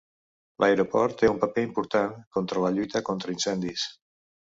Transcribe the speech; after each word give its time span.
L'aeroport 0.63 1.17
té 1.19 1.29
un 1.35 1.37
paper 1.45 1.67
important 1.67 2.17
contra 2.39 2.67
la 2.67 2.75
lluita 2.79 3.07
contra 3.11 3.39
incendis. 3.39 3.89